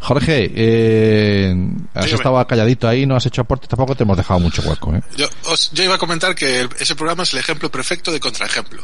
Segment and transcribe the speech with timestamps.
[0.00, 1.50] Jorge, eh,
[1.94, 2.14] has Dígame.
[2.14, 4.94] estado calladito ahí, no has hecho aporte, tampoco te hemos dejado mucho hueco.
[4.94, 5.02] ¿eh?
[5.16, 8.18] Yo, os- yo iba a comentar que el- ese programa es el ejemplo perfecto de
[8.18, 8.82] contraejemplo.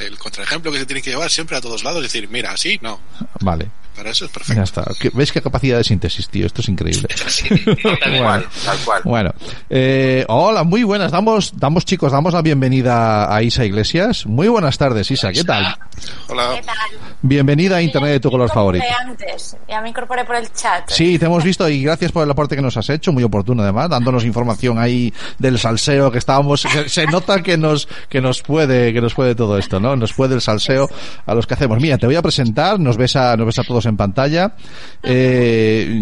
[0.00, 2.78] El contraejemplo que se tiene que llevar siempre a todos lados, es decir, mira, así
[2.82, 2.98] no.
[3.40, 4.62] Vale, Para eso es ya perfecto.
[4.62, 4.84] está.
[4.98, 6.46] ¿Qué- ¿Ves qué capacidad de síntesis, tío?
[6.46, 7.08] Esto es increíble.
[7.28, 7.76] Sí, tal
[8.10, 8.18] Bueno.
[8.24, 8.46] cual.
[8.64, 9.02] Tal cual.
[9.04, 9.34] Bueno,
[9.68, 11.12] eh, hola, muy buenas.
[11.12, 14.26] Damos, damos chicos, damos la bienvenida a Isa Iglesias.
[14.26, 15.32] Muy buenas tardes, Isa.
[15.32, 15.76] ¿Qué tal?
[16.28, 16.52] Hola.
[16.56, 16.76] ¿Qué tal?
[17.22, 18.84] Bienvenida a Internet de tu color favorito.
[19.06, 20.88] Antes, ya me incorporé por el chat.
[20.88, 23.62] Sí, te hemos visto y gracias por el aporte que nos has hecho, muy oportuno
[23.62, 26.62] además, dándonos información ahí del salseo que estábamos.
[26.62, 29.89] Se, se nota que nos que nos puede que nos puede todo esto, ¿no?
[29.96, 30.88] Nos puede el salseo
[31.26, 31.78] a los que hacemos.
[31.80, 34.54] Mira, te voy a presentar, nos ves a nos ves a todos en pantalla.
[35.02, 36.00] Eh,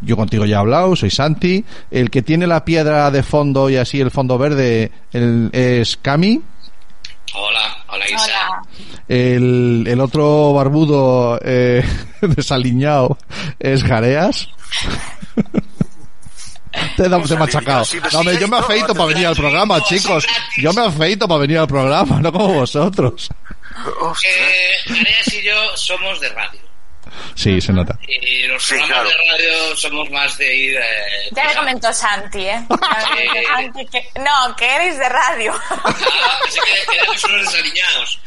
[0.00, 1.64] yo contigo ya he hablado, soy Santi.
[1.90, 6.40] El que tiene la piedra de fondo y así el fondo verde el- es Cami.
[7.34, 8.24] Hola, hola Isa.
[8.24, 8.62] Hola.
[9.08, 11.82] El, el otro barbudo eh,
[12.20, 13.16] desaliñado
[13.58, 14.48] es Gareas.
[16.96, 17.84] Te, da- te he machacado.
[18.12, 20.26] No, hombre, yo me afeito para venir al programa, chicos.
[20.58, 23.28] Yo me afeito para venir al programa, no como vosotros.
[24.24, 26.60] Eh, Areas y yo somos de radio.
[27.34, 27.98] Sí, se nota.
[28.08, 29.08] Y los Sí, programas claro.
[29.08, 30.76] de radio somos más de ir.
[30.76, 30.82] Eh,
[31.32, 32.66] Ya le comentó Santi, ¿eh?
[33.48, 35.52] Santi que- no, que eres de radio.
[35.70, 35.94] Ah,
[36.42, 38.20] pensé que éramos unos desaliñados.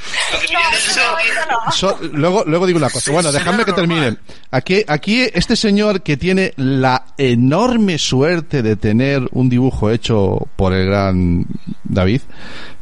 [0.51, 1.71] No, no.
[1.71, 3.11] So- luego, luego digo una cosa.
[3.11, 4.17] Bueno, dejadme que termine.
[4.51, 10.73] Aquí, aquí, este señor que tiene la enorme suerte de tener un dibujo hecho por
[10.73, 11.45] el gran
[11.83, 12.21] David,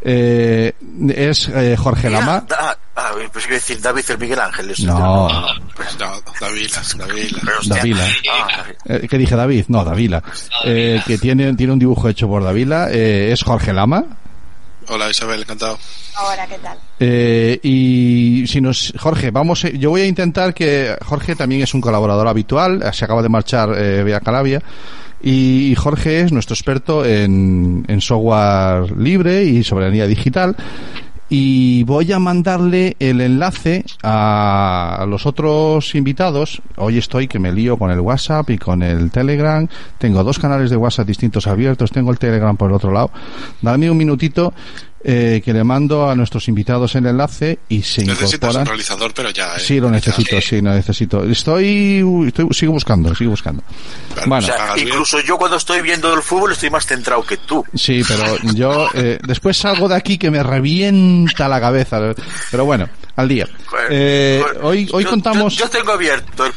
[0.02, 0.74] eh,
[1.16, 2.46] es eh, Jorge Lama.
[2.58, 4.72] Ah, ah, pues a decir David el Miguel Ángel.
[4.72, 5.30] eso No,
[5.76, 7.42] Pues no, Davila, Davila.
[7.68, 8.08] Davila.
[8.32, 9.66] ah, Eh, ¿Qué dije David?
[9.68, 10.22] No, Davila.
[10.66, 12.90] Eh, que tiene, tiene un dibujo hecho por Davila.
[12.92, 14.04] eh, es Jorge Lama.
[14.90, 15.80] Hola Isabel, encantado.
[16.16, 16.78] Ahora, ¿qué tal?
[17.00, 21.74] Eh, y si nos, Jorge, vamos, eh, yo voy a intentar que Jorge también es
[21.74, 24.62] un colaborador habitual, eh, se acaba de marchar eh, Bea Calavia
[25.22, 30.56] y Jorge es nuestro experto en, en software libre y soberanía digital
[31.30, 36.62] y voy a mandarle el enlace a los otros invitados.
[36.78, 39.68] Hoy estoy que me lío con el WhatsApp y con el Telegram.
[39.98, 41.92] Tengo dos canales de WhatsApp distintos abiertos.
[41.92, 43.12] Tengo el Telegram por el otro lado.
[43.62, 44.54] Dame un minutito
[45.04, 48.62] eh, que le mando a nuestros invitados el enlace y se Necesitas incorporan.
[48.62, 49.56] un realizador, pero ya.
[49.56, 50.42] eh, Sí, lo necesito, ya.
[50.42, 51.24] sí, lo necesito.
[51.26, 53.64] Estoy, estoy sigo buscando, sigo buscando.
[54.14, 54.44] Claro, Bueno.
[54.44, 54.88] o sea, hagas bien.
[54.88, 57.66] incluso yo cuando estoy viendo el fútbol estoy más centrado que tú.
[57.74, 62.00] Sí, pero yo eh, después salgo de aquí que me revienta la cabeza.
[62.52, 63.48] Pero bueno, al día.
[63.90, 65.56] Eh, Bueno, hoy hoy yo- contamos.
[65.58, 66.54] Yo, yo tengo abierto el.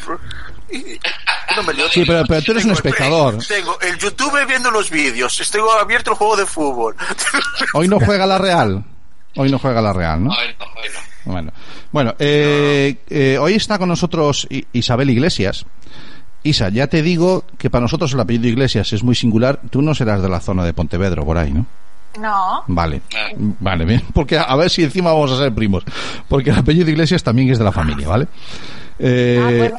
[1.56, 1.72] No me.
[1.90, 3.38] Sí, pero, pero tú eres un Tengo el- espectador.
[3.46, 5.48] Tengo el YouTube viendo los vídeos.
[5.50, 6.96] Tengo abierto el juego de fútbol.
[7.74, 8.84] Hoy no juega la Real.
[9.36, 10.30] Hoy no juega la Real, ¿no?
[10.32, 11.32] Ay, no, ay, no.
[11.32, 11.52] Bueno,
[11.90, 15.66] bueno eh, eh, hoy está con nosotros Isabel Iglesias.
[16.44, 19.60] Isa, ya te digo que para nosotros el apellido Iglesias es muy singular.
[19.70, 21.66] Tú no serás de la zona de Pontevedro, por ahí, ¿no?
[22.20, 22.62] No.
[22.68, 23.02] Vale,
[23.60, 24.02] vale, bien.
[24.14, 25.82] Porque a ver si encima vamos a ser primos.
[26.28, 28.28] Porque el apellido Iglesias también es de la familia, ¿vale?
[29.00, 29.76] Eh, Ah, bueno.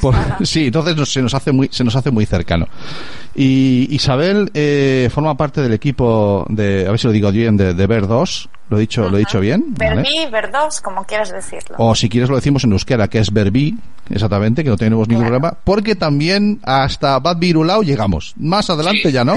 [0.00, 0.14] Por-
[0.44, 2.66] sí, entonces nos- se nos hace muy se nos hace muy cercano.
[3.34, 7.74] Y Isabel eh, forma parte del equipo de, a ver si lo digo bien, de,
[7.74, 8.48] de Ver 2.
[8.70, 9.64] Lo he dicho, lo he dicho bien.
[9.76, 11.74] Verdi, verdos, como quieras decirlo.
[11.78, 13.76] O si quieres lo decimos en euskera, que es Verbi,
[14.08, 15.40] exactamente, que no tenemos ningún Claro.
[15.40, 18.32] problema, porque también hasta Bad Virulao llegamos.
[18.36, 19.12] Más adelante Sí.
[19.12, 19.34] ya no,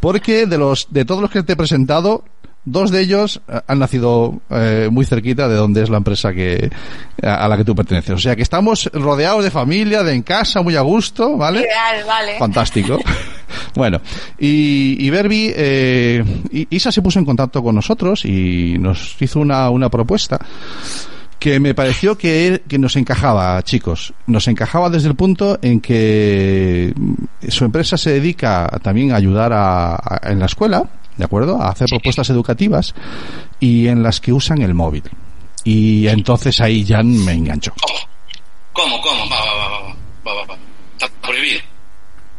[0.00, 2.22] porque de los de todos los que te he presentado,
[2.70, 6.70] dos de ellos eh, han nacido eh, muy cerquita de donde es la empresa que
[7.22, 8.14] a a la que tú perteneces.
[8.14, 11.60] O sea que estamos rodeados de familia, de en casa, muy a gusto, ¿vale?
[11.60, 12.38] Ideal, vale.
[12.38, 12.98] Fantástico.
[13.74, 14.00] bueno,
[14.38, 16.24] y, y Verbi, eh,
[16.70, 20.38] Isa se puso en contacto con nosotros y nos hizo una, una propuesta
[21.38, 24.12] que me pareció que, que nos encajaba, chicos.
[24.26, 26.92] Nos encajaba desde el punto en que
[27.48, 30.82] su empresa se dedica también a ayudar a, a- en la escuela,
[31.18, 31.60] ¿de acuerdo?
[31.60, 32.94] A hacer propuestas educativas
[33.60, 35.02] y en las que usan el móvil.
[35.64, 37.74] Y entonces ahí ya me enganchó.
[37.82, 37.98] ¿Cómo?
[38.72, 39.00] ¿Cómo?
[39.02, 39.28] ¿Cómo?
[39.28, 39.94] Va, va, va, va,
[40.26, 40.58] va, va, va.
[40.98, 41.60] Está prohibido.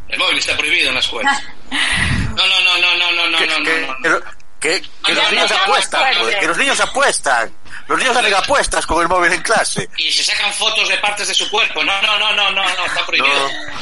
[0.08, 1.42] El móvil está prohibido en la escuela.
[1.70, 1.76] No,
[2.36, 4.18] no, no, no, no, no, no, no, que- no, no.
[4.58, 6.02] que- que- que Ya los niños apuestan,
[6.40, 7.50] que los niños apuestan.
[7.90, 9.88] Los niños hacen apuestas con el móvil en clase.
[9.98, 11.82] Y se sacan fotos de partes de su cuerpo.
[11.82, 13.34] No, no, no, no, no, no, está prohibido.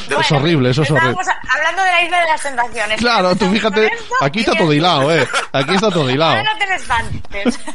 [0.08, 1.14] No, Es horrible, eso es horrible.
[1.54, 2.98] Hablando de la isla de las tentaciones.
[2.98, 5.28] Claro, tú Estamos fíjate, aquí está todo hilado, eh.
[5.52, 6.36] Aquí está todo hilado.
[6.38, 7.60] Ahora no te espantes.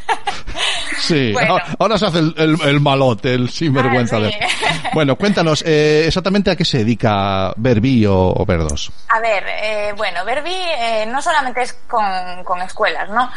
[1.00, 1.58] Sí, Bueno.
[1.80, 4.18] ahora- se hace el, el, el malote, el sinvergüenza.
[4.18, 4.38] Ah, de- sí.
[4.94, 8.92] Bueno, cuéntanos, eh, exactamente a qué se dedica Verbi o, o Verdos.
[9.10, 12.06] A ver, eh, bueno, Verbi eh, no solamente es con,
[12.46, 13.30] con escuelas, ¿no?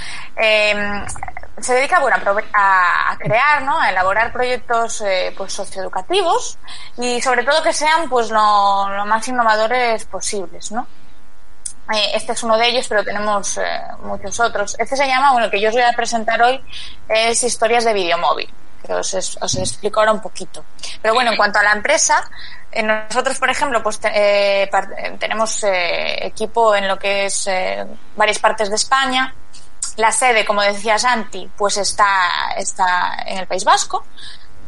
[1.61, 2.17] Se dedica bueno,
[2.53, 3.81] a, a- crear, ¿no?
[3.81, 6.59] a elaborar proyectos eh, pues socioeducativos
[6.99, 10.87] y sobre todo que sean pues lo, más innovadores posibles, ¿no?
[11.95, 13.63] Eh, este es uno de ellos, pero tenemos eh,
[14.03, 14.77] muchos otros.
[14.79, 16.61] Este se llama, bueno, que yo os voy a presentar hoy
[17.09, 18.53] es Historias de Videomóvil,
[18.85, 20.65] que os, os explico ahora un poquito.
[21.01, 22.29] Pero bueno, en cuanto a la empresa,
[22.71, 27.49] eh, nosotros, por ejemplo, pues tenemos equipo en lo que es
[28.15, 29.33] varias partes de España.
[29.97, 34.05] La sede, como decía Santi, pues está, está en el País Vasco.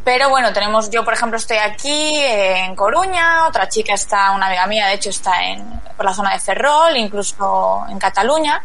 [0.04, 4.66] Pero bueno, tenemos, yo por ejemplo estoy aquí en Coruña, otra chica está, una amiga
[4.66, 8.62] mía de hecho está en, por la zona de Ferrol, incluso en Cataluña.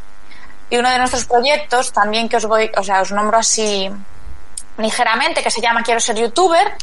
[0.69, 3.91] Y uno de nuestros proyectos también que os voy, o sea, os nombro así
[4.77, 6.75] ligeramente, que se llama Quiero ser youtuber,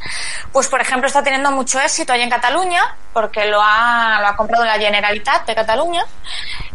[0.52, 4.36] pues por ejemplo está teniendo mucho éxito ahí en Cataluña, porque lo ha, lo ha
[4.36, 6.04] comprado la Generalitat de Cataluña.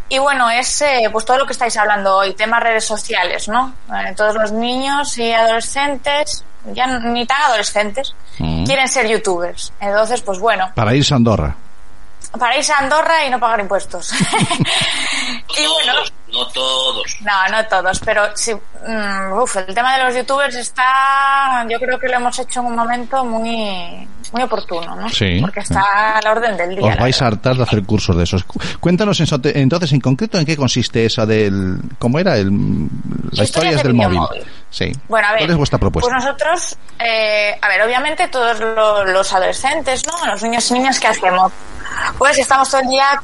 [0.10, 3.74] Y bueno, es eh, pues todo lo que estáis hablando hoy, temas redes sociales, ¿no?
[3.92, 6.44] Eh, todos los niños y adolescentes,
[6.74, 8.66] ya ni tan adolescentes, Mm.
[8.66, 9.72] quieren ser youtubers.
[9.80, 11.56] Entonces, pues bueno, Para irse a Andorra.
[12.38, 14.12] para irse a Andorra y no pagar impuestos.
[15.58, 15.94] y bueno,
[16.36, 17.18] no todos.
[17.22, 21.98] no, no todos, pero sí, mm, uf, el tema de los youtubers está, yo creo
[22.00, 25.10] que lo hemos hecho en un momento muy, muy oportuno, ¿no?
[25.10, 25.40] Sí.
[25.42, 26.86] Porque está a la orden del día.
[26.90, 28.44] Os la vais a hartar de hacer cursos de esos.
[28.44, 32.50] Cu- Cuéntanos entonces en concreto en qué consiste esa del cómo era el
[33.32, 34.20] las Historias historias de del móvil.
[34.70, 34.92] Sí.
[35.08, 35.40] Bueno, a ver.
[35.42, 36.12] ¿Cuál es vuestra propuesta?
[36.12, 40.26] Pues nosotros, eh, a ver, obviamente todos lo- los adolescentes, ¿no?
[40.26, 41.52] Los niños y niñas, ¿qué hacemos?
[42.18, 43.22] Pues estamos todo el día.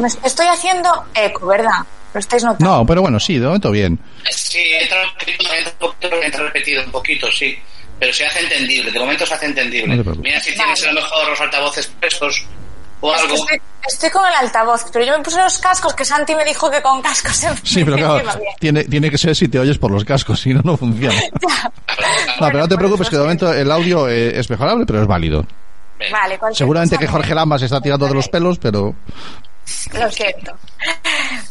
[0.00, 1.80] me estoy haciendo eco, ¿verdad?
[2.18, 2.78] Lo estáis notando.
[2.78, 3.98] no, pero bueno, sí, de momento bien.
[4.30, 7.56] Sí, entra repetido, entra un poquito, entra repetido un poquito, sí.
[8.00, 9.96] Pero se hace entendible, de momento se hace entendible.
[9.96, 10.14] No.
[10.16, 10.94] Mira si tienes a Vale.
[10.94, 12.44] lo mejor los altavoces puestos
[13.00, 13.34] o Es que algo.
[13.36, 16.68] estoy, estoy con el altavoz, pero yo me puse los cascos que Santi me dijo
[16.70, 18.22] que con cascos se Sí, pero claro,
[18.58, 21.14] tiene, tiene que ser si te oyes por los cascos, si no, no funciona.
[22.40, 25.00] No, pero no te por preocupes, que de momento el audio eh, es mejorable, pero
[25.02, 25.44] es válido.
[26.12, 28.94] Vale, Seguramente que Jorge Lama se está tirando de los pelos, pero
[29.92, 30.56] Lo siento.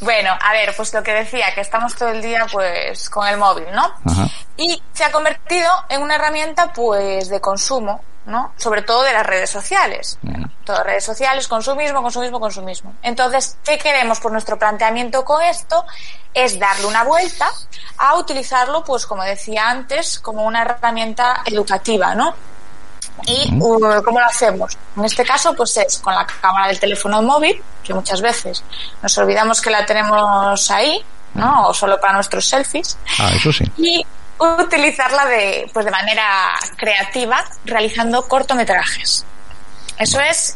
[0.02, 3.38] Bueno, a ver, pues lo que decía, que estamos todo el día pues con el
[3.38, 3.84] móvil, ¿no?
[4.06, 4.28] Ajá.
[4.56, 8.54] Y se ha convertido en una herramienta pues de consumo, ¿no?
[8.58, 10.18] Sobre todo de las redes sociales.
[10.24, 10.48] Ujú.
[10.66, 12.94] Todas redes sociales, consumismo, consumismo, consumismo.
[13.02, 14.19] Entonces, ¿qué queremos?
[14.19, 15.86] Pues nuestro planteamiento con esto
[16.34, 17.48] es darle una vuelta
[17.98, 22.34] a utilizarlo, pues como decía antes, como una herramienta educativa, ¿no?
[23.25, 24.78] ¿Y uh, cómo lo hacemos?
[24.96, 28.64] En este caso, pues es con la cámara del teléfono móvil, que muchas veces
[29.02, 31.02] nos olvidamos que la tenemos ahí,
[31.34, 31.68] ¿no?
[31.69, 32.98] O solo para nuestros selfies.
[33.19, 33.66] ah, eso sí.
[33.78, 34.06] Y
[34.62, 39.25] utilizarla de, pues de manera creativa, realizando cortometrajes.
[39.98, 40.56] Eso es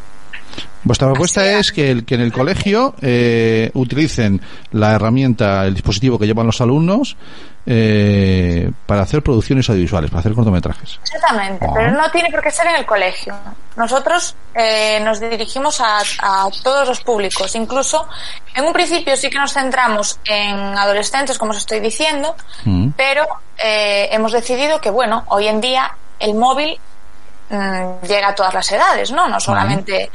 [0.84, 4.42] Vuestra propuesta es que, el- que en el colegio eh, utilicen
[4.72, 7.18] la herramienta, el dispositivo que llevan los alumnos
[7.66, 11.00] eh, para hacer producciones audiovisuales, para hacer cortometrajes.
[11.04, 11.72] Exactamente, Ah.
[11.74, 13.36] pero no tiene por qué ser en el colegio.
[13.76, 17.56] Nosotros eh, nos dirigimos a, a todos los públicos.
[17.56, 18.08] Incluso,
[18.56, 22.36] en un principio sí que nos centramos en adolescentes, como os estoy diciendo,
[22.66, 22.90] Mm.
[22.98, 23.26] pero
[23.58, 26.80] eh, hemos decidido que, bueno, hoy en día el móvil
[27.52, 29.28] mm, llega a todas las edades, ¿no?
[29.28, 30.10] No solamente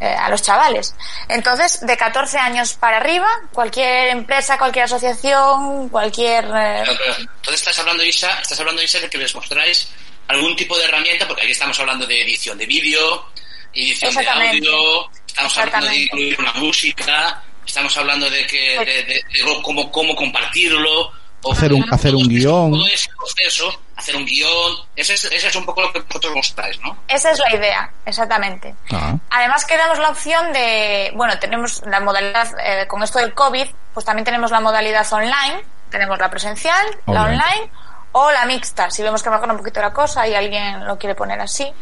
[0.00, 0.94] eh, a los chavales.
[1.28, 6.44] Entonces, de 14 años para arriba, cualquier empresa, cualquier asociación, cualquier...
[6.44, 9.88] eh, Pero, pero, Entonces estás hablando, Isa, estás hablando, Isa, de que les mostráis
[10.28, 13.26] algún tipo de herramienta, porque aquí estamos hablando de edición de vídeo,
[13.74, 14.24] edición de
[14.64, 19.90] audio, estamos hablando de incluir una música, estamos hablando de que de, de- de cómo,
[19.90, 21.12] cómo compartirlo.
[21.42, 22.72] O- Hacer un- hacer un guion.
[22.72, 26.34] Todo ese proceso, hacer un guion, ese es, ese es un poco lo que vosotros
[26.34, 26.96] mostráis, ¿no?
[27.08, 28.74] Esa es la idea, exactamente.
[28.92, 29.14] Ah.
[29.30, 33.66] Además que damos la opción de, bueno, tenemos la modalidad, eh, con esto del COVID,
[33.94, 37.44] pues también tenemos la modalidad online, tenemos la presencial, la Obviamente.
[37.44, 37.70] online
[38.12, 41.14] o la mixta, si vemos que mejora un poquito la cosa y alguien lo quiere
[41.14, 41.72] poner así.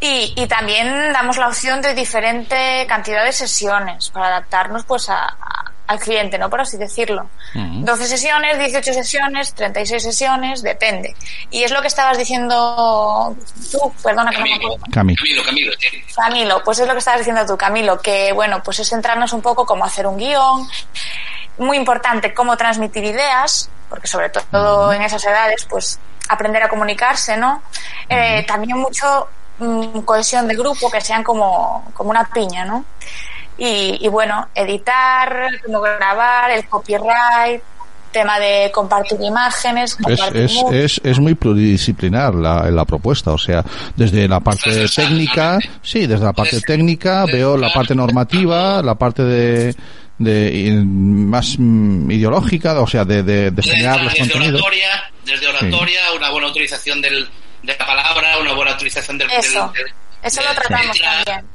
[0.00, 5.24] Y, y también damos la opción de diferente cantidad de sesiones para adaptarnos pues a,
[5.24, 6.48] a- al cliente, ¿no?
[6.48, 7.28] Por así decirlo.
[7.54, 7.84] Ujú.
[7.84, 11.14] 12 sesiones, 18 sesiones, 36 sesiones, depende.
[11.50, 13.36] Y es lo que estabas diciendo
[13.70, 14.84] tú, perdona que no me Camilo, acuerdo.
[14.92, 15.16] Cami.
[15.16, 16.04] Camilo, Camilo, sí.
[16.14, 19.42] Camilo, pues es lo que estabas diciendo tú, Camilo, que bueno, pues es centrarnos un
[19.42, 20.66] poco cómo hacer un guion,
[21.58, 25.98] muy importante cómo transmitir ideas, porque sobre todo en esas edades, pues
[26.28, 27.62] aprender a comunicarse, ¿no?
[28.08, 32.84] Eh, también mucho mm, cohesión de grupo, que sean como, como una piña, ¿no?
[33.56, 37.62] Y, y bueno, editar, cómo grabar, el copyright,
[38.10, 43.32] tema de compartir imágenes, Es, compartir es, mu- es, es muy pluridisciplinar la, la propuesta,
[43.32, 43.64] o sea,
[43.96, 49.22] desde la parte técnica, sí, desde la parte técnica veo la parte normativa, la parte
[49.24, 49.74] de,
[50.18, 54.60] de más mm, ideológica, o sea, de, de, de generar los desde contenidos.
[54.62, 54.88] oratoria,
[55.24, 57.28] desde oratoria, una buena utilización del,
[57.64, 59.28] de la palabra, una buena utilización del...
[59.30, 59.92] Eso, del- del-
[60.22, 61.46] eso de- lo tratamos también.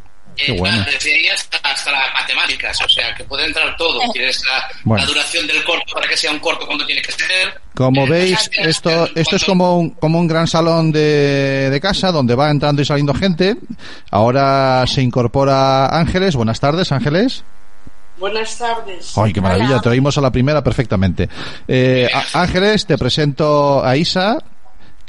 [0.47, 0.83] Eh, bueno.
[0.85, 3.99] Desde ahí hasta, hasta las matemáticas, o sea, que puede entrar todo.
[4.13, 5.03] Tienes la, Bueno.
[5.03, 7.59] la duración del corto para que sea un corto cuando tiene que ser.
[7.75, 12.11] Como Eh, veis, esto, esto es como un, como un gran salón de, de casa
[12.11, 13.55] donde va entrando y saliendo gente.
[14.11, 16.35] Ahora se incorpora Ángeles.
[16.35, 17.43] Buenas tardes, Ángeles.
[18.17, 19.17] Buenas tardes.
[19.17, 19.81] Ay, qué maravilla, Hola.
[19.81, 21.29] te oímos a la primera perfectamente.
[21.67, 24.37] Eh, Ángeles, te presento a Isa,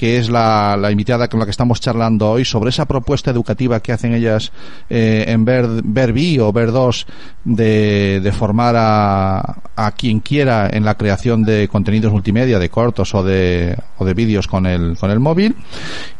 [0.00, 3.92] que es la, invitada con la que estamos charlando hoy sobre esa propuesta educativa que
[3.92, 4.50] hacen ellas
[4.88, 7.06] eh, en Ver, Verbi o Ver 2
[7.44, 13.22] de, formar a, a quien quiera en la creación de contenidos multimedia, de cortos o
[13.22, 15.54] de, o de vídeos con el, con el móvil.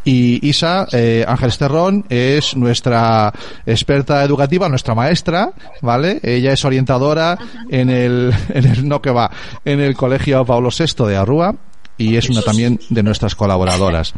[0.05, 3.33] Y Isa, eh, Ángeles Terrón, es nuestra
[3.65, 6.21] experta educativa, nuestra maestra, ¿vale?
[6.23, 7.39] Ella es orientadora
[7.71, 9.31] en el, en el, no que va,
[9.65, 11.55] en el Colegio Pablo VI de Arrúa
[12.01, 14.13] y es una también de nuestras colaboradoras.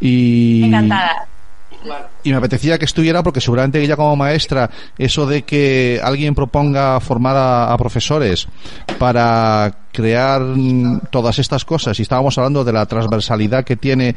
[0.00, 1.26] Y, Encantada.
[2.22, 7.00] Y me apetecía que estuviera porque seguramente ella como maestra, eso de que alguien proponga
[7.00, 8.46] formar a, a profesores
[8.98, 10.42] para crear
[11.10, 14.14] todas estas cosas y estábamos hablando de la transversalidad que tiene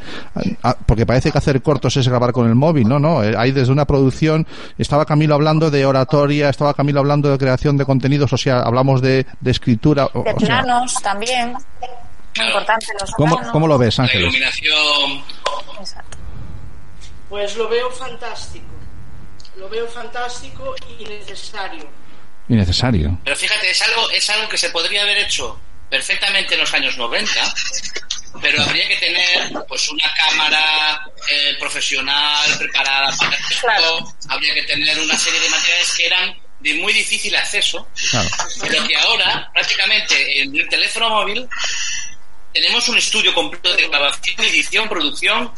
[0.86, 3.72] porque parece que hacer cortos es grabar con el móvil, no, no, eh, hay desde
[3.72, 4.46] una producción,
[4.78, 9.02] estaba Camilo hablando de oratoria, estaba Camilo hablando de creación de contenidos, o sea, hablamos
[9.02, 11.54] de, de escritura, o- De o sea, planos también.
[12.38, 13.52] Muy importante los ¿cómo.
[13.52, 14.24] ¿cómo lo ves, La Ángeles?
[14.24, 15.24] iluminación.
[15.80, 16.18] Exacto.
[17.30, 18.66] Pues lo veo fantástico.
[19.58, 21.88] Lo veo fantástico y necesario.
[22.50, 23.18] Innecesario.
[23.24, 25.60] Pero fíjate, es algo, es algo que se podría haber hecho
[25.90, 27.30] perfectamente en los años 90,
[28.42, 34.00] pero habría que tener pues una cámara eh, profesional preparada para esto, Claro.
[34.30, 38.30] habría que tener una serie de materiales que eran de muy difícil acceso, Claro.
[38.62, 41.48] pero que ahora prácticamente en el teléfono móvil
[42.54, 45.52] tenemos un estudio completo de grabación, edición, producción.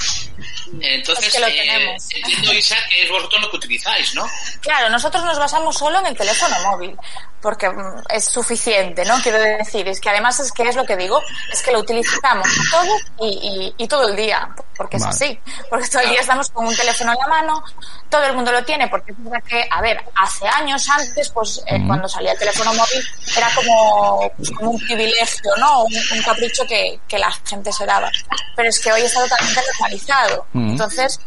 [0.81, 4.27] Entonces, Es que lo eh, entiendo, Isa, que es vosotros lo que utilizáis, ¿no?
[4.61, 6.95] Claro, nosotros nos basamos solo en el teléfono móvil,
[7.45, 9.21] porque mm, es suficiente, ¿no?
[9.21, 11.21] Quiero decir, es que además es que es lo que digo,
[11.53, 15.11] es que lo utilizamos todo y, y- y todo el día, porque Vale.
[15.11, 17.63] es así, porque todo el día estamos con un teléfono en la mano,
[18.09, 21.61] todo el mundo lo tiene, porque es verdad que, a ver, hace años antes, pues
[21.67, 25.83] eh, cuando salía el teléfono móvil, era como, pues, como un privilegio, ¿no?
[25.83, 28.09] Un, un capricho que, que la gente se daba.
[28.55, 30.47] Pero es que hoy está totalmente normalizado.
[30.55, 31.19] Entonces,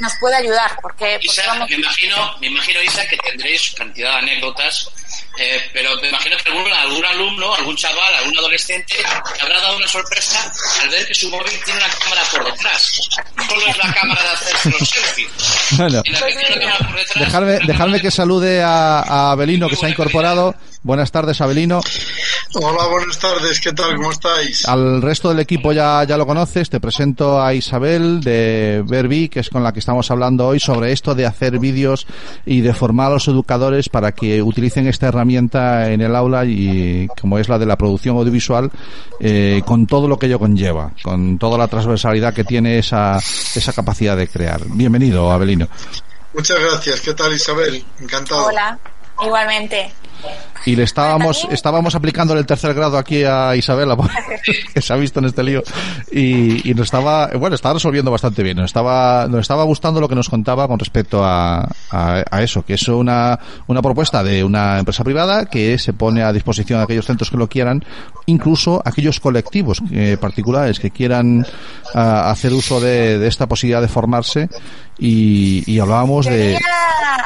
[0.00, 1.68] nos puede ayudar, porque, porque Isa, vamos...
[1.68, 4.88] me imagino, me imagino, Isa, que tendréis cantidad de anécdotas,
[5.36, 8.94] eh, pero me imagino que algún, algún alumno, algún chaval, algún adolescente
[9.40, 13.00] habrá dado una sorpresa al ver que su móvil tiene una cámara por detrás.
[13.36, 15.30] No solo es la cámara de hacer los selfies,
[15.72, 16.02] Bueno.
[17.66, 20.54] dejadme cámara que salude a, a Abelino que se ha incorporado.
[20.82, 21.80] Buenas tardes, Abelino.
[22.54, 23.96] Hola, buenas tardes, ¿qué tal?
[23.96, 24.66] ¿Cómo estáis?
[24.66, 26.70] Al resto del equipo ya, ya lo conoces.
[26.70, 30.92] Te presento a Isabel de Verbi, que es con la que estamos hablando hoy sobre
[30.92, 32.06] esto de hacer vídeos
[32.46, 37.08] y de formar a los educadores para que utilicen esta herramienta en el aula y
[37.20, 38.70] como es la de la producción audiovisual,
[39.20, 43.72] eh, con todo lo que ello conlleva, con toda la transversalidad que tiene esa, esa
[43.72, 44.62] capacidad de crear.
[44.64, 45.68] Bienvenido, Abelino.
[46.32, 47.84] Muchas gracias, ¿qué tal Isabel?
[48.00, 48.46] Encantado.
[48.46, 48.78] Hola,
[49.22, 49.92] igualmente.
[50.66, 53.96] Y le estábamos, También- estábamos aplicando el tercer grado aquí a Isabela,
[54.74, 55.62] que se ha visto en este lío.
[56.12, 58.56] Y, y nos estaba, bueno, estaba resolviendo bastante bien.
[58.56, 61.60] Nos estaba, nos estaba gustando lo que nos contaba con respecto a,
[61.90, 66.22] a, a eso, que es una, una propuesta de una empresa privada que se pone
[66.22, 67.84] a disposición de aquellos centros que lo quieran,
[68.26, 71.46] incluso aquellos colectivos eh, particulares que quieran
[71.94, 74.48] ah, hacer uso de, de esta posibilidad de formarse.
[75.00, 76.58] Y, y hablábamos de, Quería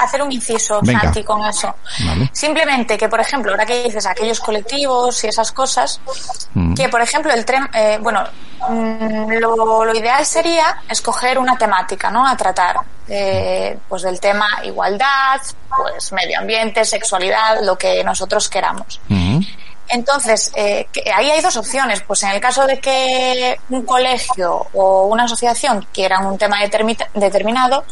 [0.03, 1.01] hacer un inciso, Venga.
[1.05, 1.75] Santi, con eso.
[2.05, 2.29] Vale.
[2.31, 6.01] Simplemente que, por ejemplo, ahora que dices aquellos colectivos y esas cosas,
[6.55, 6.75] Mm.
[6.75, 8.23] que, por ejemplo, el tren, eh, bueno,
[8.69, 12.27] mm, lo, lo ideal sería escoger una temática, ¿no?
[12.29, 12.77] A tratar,
[13.09, 15.41] eh, pues del tema igualdad,
[15.75, 19.01] pues medio ambiente, sexualidad, lo que nosotros queramos.
[19.09, 19.41] Ujú.
[19.89, 22.03] Entonces, eh, que ahí hay dos opciones.
[22.03, 26.97] Pues en el caso de que un colegio o una asociación quieran un tema determi-
[27.15, 27.85] determinado,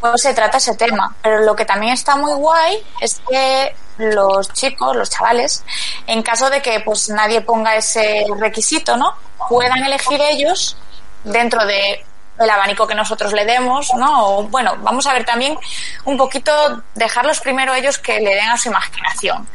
[0.00, 1.14] pues se trata ese tema.
[1.22, 5.64] Pero lo que también está muy guay es que los chicos, los chavales,
[6.06, 9.14] en caso de que pues nadie ponga ese requisito, ¿no?
[9.48, 10.76] Puedan elegir ellos
[11.24, 12.04] dentro de
[12.38, 14.28] el abanico que nosotros le demos, ¿no?
[14.28, 15.58] O, bueno, vamos a ver también
[16.04, 16.52] un poquito
[16.94, 19.48] dejarlos primero ellos que le den a su imaginación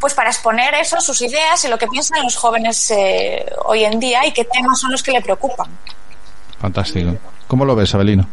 [0.00, 4.00] pues para exponer eso, sus ideas y lo que piensan los jóvenes eh, hoy en
[4.00, 5.68] día y qué temas son los que le preocupan.
[6.58, 7.16] Fantástico.
[7.46, 8.26] ¿Cómo lo ves, Abelino?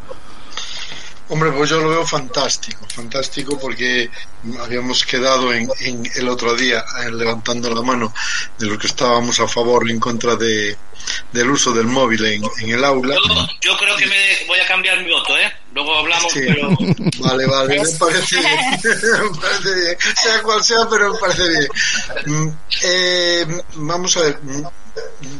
[1.29, 4.09] Hombre, pues yo lo veo fantástico, fantástico porque
[4.61, 8.13] habíamos quedado en, en el otro día eh, levantando la mano
[8.57, 10.77] de los que estábamos a favor y en contra de,
[11.33, 13.15] del uso del móvil en, en el aula.
[13.15, 15.51] Yo, yo creo que me voy a cambiar mi voto, ¿eh?
[15.73, 16.39] Luego hablamos, Sí.
[16.45, 16.69] pero...
[17.19, 18.59] Vale, vale, me parece bien,
[19.33, 21.67] me parece bien, sea cual sea, pero me parece bien.
[22.25, 24.63] Mm, eh, vamos a ver, mm,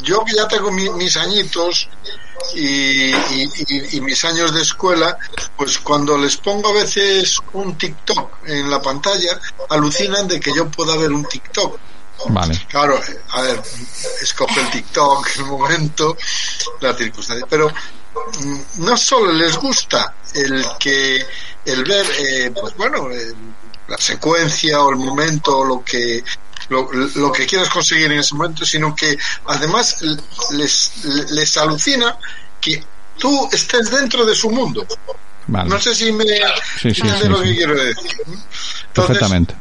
[0.03, 1.87] yo que ya tengo mi- mis añitos
[2.55, 5.17] y, y- y- y mis años de escuela,
[5.55, 9.39] pues cuando les pongo a veces un TikTok en la pantalla,
[9.69, 11.77] alucinan de que yo pueda ver un TikTok.
[12.29, 12.59] Vale.
[12.67, 12.99] Claro,
[13.31, 13.61] a ver,
[14.21, 16.17] escoge el TikTok, el momento,
[16.81, 21.23] la circunstancia, pero mm, no solo les gusta el que
[21.65, 23.33] el ver, eh, pues bueno, eh,
[23.87, 26.23] la secuencia o el momento o lo que
[26.69, 30.01] lo, lo que quieras conseguir en ese momento, sino que además
[30.51, 30.91] les,
[31.31, 32.17] les alucina
[32.59, 32.83] que
[33.17, 34.85] tú estés dentro de su mundo.
[35.47, 35.69] Vale.
[35.69, 36.33] No sé si me Sí,
[36.81, 37.43] sí, entiendes sí, lo sí.
[37.49, 38.11] que quiero decir.
[38.27, 39.55] Entonces, Perfectamente.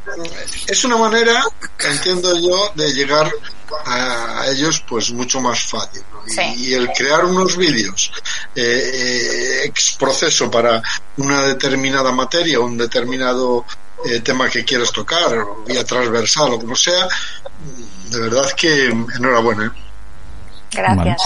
[0.67, 1.43] es una manera,
[1.79, 3.31] entiendo yo, de llegar
[3.85, 6.01] a, a ellos pues mucho más fácil.
[6.11, 6.17] ¿no?
[6.27, 6.41] Y- Sí.
[6.57, 8.11] Y, el crear unos vídeos
[8.53, 10.81] eh, eh, ex proceso para
[11.17, 13.65] una determinada materia, un determinado
[14.05, 17.07] eh, tema que quieras tocar, o vía transversal o como sea,
[18.09, 19.67] de verdad que enhorabuena.
[19.67, 19.86] ¿eh?
[20.71, 21.21] Gracias.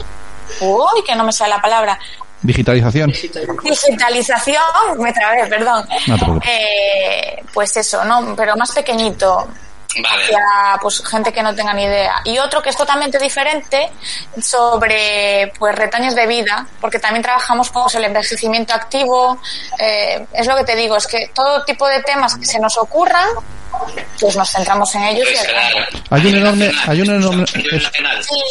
[0.61, 1.99] Uy, que no me sale la palabra.
[2.43, 3.13] Digitalización.
[3.63, 4.63] Digitalización,
[4.99, 5.87] me trabé, perdón.
[6.07, 6.51] No te preocupes.
[6.51, 8.35] Eh, pues eso, ¿no?
[8.37, 9.49] Pero más pequeñito,
[10.03, 10.25] Vale.
[10.25, 10.43] hacia
[10.81, 12.15] pues gente que no tenga ni idea.
[12.25, 13.91] Y otro que es totalmente diferente
[14.41, 19.39] sobre pues retoños de vida, porque también trabajamos con el envejecimiento activo.
[19.79, 22.77] eh, es lo que te digo, es que todo tipo de temas que se nos
[22.79, 23.29] ocurran,
[24.21, 25.27] pues nos centramos en ellos.
[25.31, 26.03] y Pues.
[26.11, 27.91] Hay un enorme- hay un enorme- es-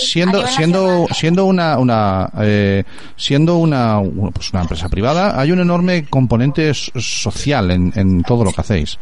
[0.02, 2.84] siendo siendo siendo una una eh,
[3.16, 4.00] siendo una
[4.34, 8.98] pues una empresa privada hay un enorme componente social en, en todo lo que hacéis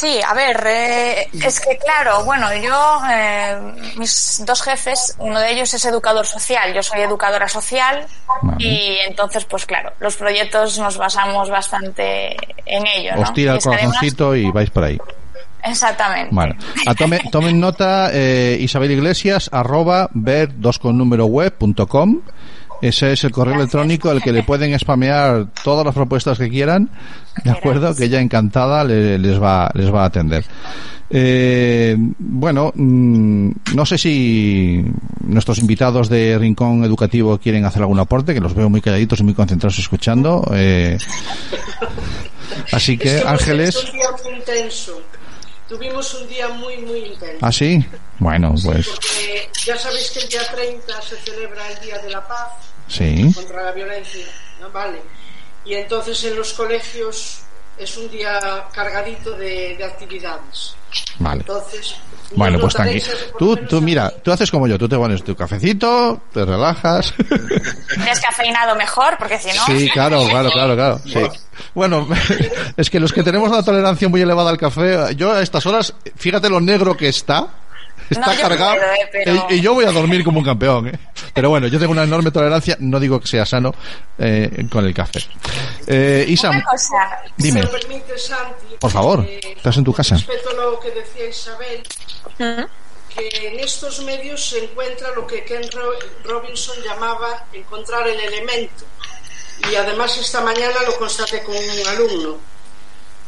[0.00, 3.56] Sí, a ver, eh, es que claro, bueno, yo, eh,
[3.98, 8.06] mis dos jefes, uno de ellos es educador social, yo soy educadora social
[8.42, 8.56] Vale.
[8.64, 12.34] y entonces, pues claro, los proyectos nos basamos bastante
[12.64, 14.98] en ello, os tira el además- corazoncito y vais por ahí
[15.62, 16.34] Exactamente.
[16.34, 16.56] Vale.
[16.86, 22.22] A tome- tomen nota, eh, Isabel Iglesias, arroba, ver dos con número web punto com.
[22.82, 26.88] Ese es el correo electrónico al que le pueden spamear todas las propuestas que quieran,
[27.44, 27.94] ¿de acuerdo?
[27.94, 30.44] Que ella encantada le- les va, les va a atender.
[31.12, 34.84] Eh, bueno, mm, no sé si
[35.26, 39.24] nuestros invitados de Rincón Educativo quieren hacer algún aporte, que los veo muy calladitos y
[39.24, 40.48] muy concentrados escuchando.
[40.54, 40.96] Eh,
[42.72, 43.74] así que, Ángeles.
[45.70, 47.38] Tuvimos un día muy, muy intenso.
[47.46, 47.78] ¿Ah, sí?
[48.18, 52.26] Bueno, pues Porque ya sabéis que el día 30 se celebra el Día de la
[52.26, 52.54] Paz
[52.88, 53.32] sí.
[53.32, 54.26] contra la violencia,
[54.60, 54.68] ¿no?
[54.72, 55.00] Vale.
[55.64, 57.42] Y entonces en los colegios
[57.80, 58.38] es un día
[58.72, 60.74] cargadito de, de actividades.
[61.18, 61.40] Vale.
[61.40, 61.94] Entonces,
[62.34, 63.22] Bueno, pues notaréis tranqui.
[63.22, 66.44] eso por Tú, tú mira, tú haces como yo, tú te pones tu cafecito, te
[66.44, 67.14] relajas.
[68.04, 69.64] Descafeinado mejor, porque si no...
[69.66, 71.00] Sí, claro, claro, claro, claro.
[71.06, 71.20] Sí.
[71.74, 72.08] Bueno,
[72.76, 75.94] es que los que tenemos una tolerancia muy elevada al café, yo a estas horas,
[76.16, 77.46] fíjate lo negro que está.
[78.20, 80.88] Está No, cargado puedo, eh, pero- y, y yo voy a dormir como un campeón.
[80.88, 80.98] ¿eh?
[81.32, 83.72] Pero bueno, yo tengo una enorme tolerancia, no digo que sea sano,
[84.18, 85.20] eh, con el café.
[85.86, 87.66] Eh, Isa, Una cosa, dime.
[87.66, 90.16] Permite, Santi, Por favor, eh, estás en tu casa.
[90.16, 91.82] Respecto a lo que decía Isabel,
[92.38, 93.14] ¿Mm?
[93.14, 95.92] que en estos medios se encuentra lo que Ken Ro-
[96.24, 98.84] Robinson llamaba encontrar el elemento.
[99.70, 102.38] Y además esta mañana lo constaté con un alumno,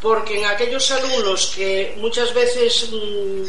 [0.03, 3.43] porque en aquellos alumnos que muchas veces mm,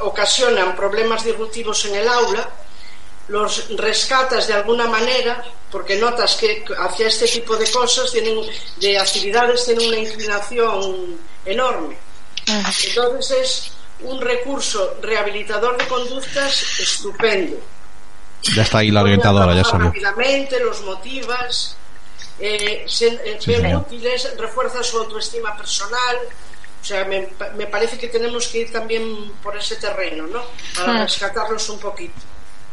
[0.00, 2.48] ocasionan problemas disruptivos en el aula,
[3.28, 8.40] los rescatas de alguna manera porque notas que hacia este tipo de cosas tienen
[8.80, 11.98] de actividades tienen una inclinación enorme.
[12.46, 17.58] Entonces es un recurso rehabilitador de conductas estupendo.
[18.54, 19.86] Ya está ahí la orientadora, ya salió.
[19.86, 21.76] rápidamente los motivas
[22.40, 26.18] eh, se, eh, útiles refuerza su autoestima personal
[26.80, 30.42] o sea, me, me parece que tenemos que ir también por ese terreno, ¿no?
[30.76, 32.20] Para rescatarlos un poquito.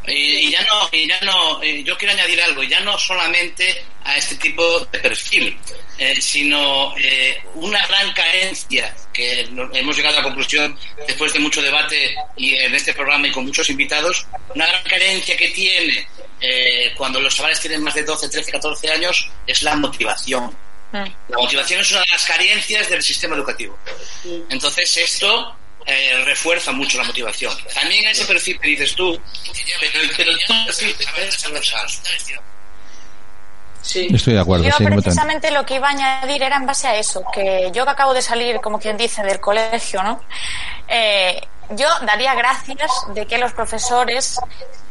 [0.08, 3.84] Y, y ya no, y ya no, eh, yo quiero añadir algo, ya no solamente
[4.04, 5.58] a este tipo de perfil,
[5.98, 9.42] eh, sino eh, una gran carencia que
[9.74, 13.46] hemos llegado a la conclusión después de mucho debate y en este programa y con
[13.46, 16.08] muchos invitados, una gran carencia que tiene
[16.96, 20.56] cuando los chavales tienen más de 12, 13, 14 años es la motivación.
[20.92, 23.78] La motivación es una de las carencias del sistema educativo.
[24.50, 27.54] Entonces esto eh, refuerza mucho la motivación.
[27.74, 29.20] También ese perfil que dices tú,
[29.80, 30.32] pero, pero.
[30.38, 31.88] Transversal.
[33.82, 34.08] Sí.
[34.12, 36.96] Estoy de acuerdo, Yo sí, precisamente lo que iba a añadir era en base a
[36.96, 40.22] eso, que yo que acabo de salir, como quien dice, del colegio, ¿no?
[40.88, 44.40] Eh, yo daría gracias de que los profesores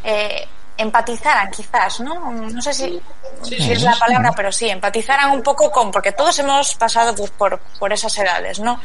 [0.04, 2.32] eh, empatizaran quizás, ¿no?
[2.32, 3.00] No sé si,
[3.42, 7.30] si es la palabra, pero sí, empatizaran un poco con, porque todos hemos pasado pues,
[7.30, 8.80] por, por esas edades, ¿no?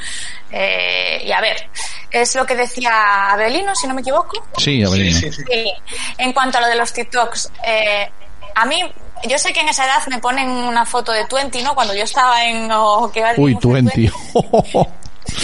[0.51, 1.69] Eh, y a ver,
[2.11, 4.43] es lo que decía Abelino, si no me equivoco.
[4.57, 5.19] Sí, Avelino.
[5.19, 5.43] Sí, sí.
[5.49, 5.73] Sí,
[6.17, 8.09] en cuanto a lo de los TikToks, eh,
[8.55, 8.83] a mí,
[9.23, 11.73] yo sé que en esa edad me ponen una foto de Twenty, ¿no?
[11.75, 12.71] Cuando yo estaba en...
[12.71, 14.11] o que iba a decir Uy, Twenty.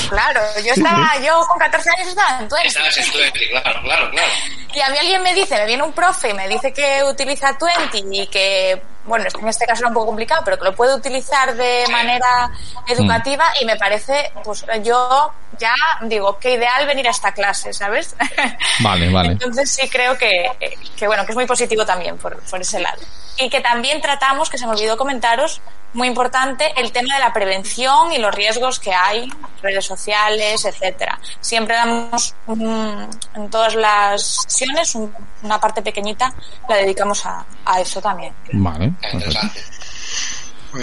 [0.10, 2.68] Claro, yo estaba, yo con 14 años estaba en Twenty.
[2.68, 4.32] Estabas en Twenty, claro, claro, claro.
[4.76, 7.58] Y a mí alguien me dice, me viene un profe y me dice que utiliza
[7.58, 10.94] Twenty y que, bueno, en este caso era un poco complicado, pero que lo puede
[10.96, 12.52] utilizar de manera
[12.88, 18.16] educativa y me parece, pues yo ya digo, qué ideal venir a esta clase, ¿sabes?
[18.82, 19.30] Vale, vale.
[19.32, 20.52] Entonces sí creo que,
[20.98, 23.02] que bueno, que es muy positivo también por, por ese lado.
[23.38, 25.62] Y que también tratamos, que se me olvidó comentaros,
[25.94, 29.30] muy importante, el tema de la prevención y los riesgos que hay,
[29.62, 31.20] redes sociales, etcétera.
[31.40, 35.12] Siempre damos un- en todas las sesiones un-
[35.44, 36.34] una parte pequeñita,
[36.70, 38.34] la dedicamos a, a eso también.
[38.54, 39.48] Vale, perfecto.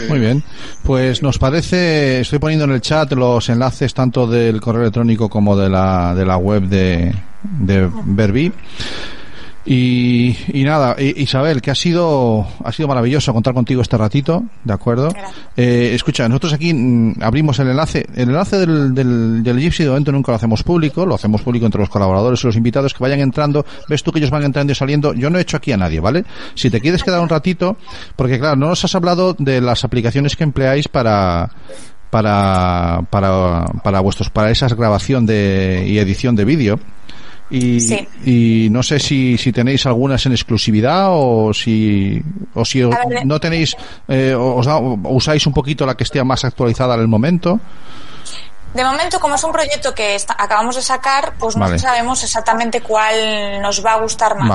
[0.08, 0.42] Muy bien.
[0.82, 5.54] Pues nos parece, estoy poniendo en el chat los enlaces tanto del correo electrónico como
[5.56, 8.50] de la, de la web de, de Verbi.
[9.64, 14.42] Y, y nada, I- Isabel, que ha sido, ha sido maravilloso contar contigo este ratito,
[14.64, 15.08] ¿de acuerdo?
[15.56, 18.04] Eh, escucha, nosotros aquí mm, abrimos el enlace.
[18.16, 21.66] El enlace del, del, del Gypsy de momento nunca lo hacemos público, lo hacemos público
[21.66, 23.64] entre los colaboradores y los invitados que vayan entrando.
[23.88, 25.14] Ves tú que ellos van entrando y saliendo.
[25.14, 26.24] Yo no he hecho aquí a nadie, ¿vale?
[26.54, 27.76] Si te quieres quedar un ratito,
[28.16, 31.50] porque claro, no nos has hablado de las aplicaciones que empleáis para,
[32.10, 36.80] para, para, para vuestros, para esa grabación de, y edición de vídeo.
[37.54, 38.08] Y, Sí.
[38.24, 42.18] y no sé si, si tenéis algunas en exclusividad o si,
[42.54, 43.76] o si os- ver, no tenéis,
[44.08, 47.60] eh, os da- o usáis un poquito la que esté más actualizada en el momento.
[48.72, 52.80] De momento, como es un proyecto que está- acabamos de sacar, pues no sabemos exactamente
[52.80, 54.48] cuál nos va a gustar más.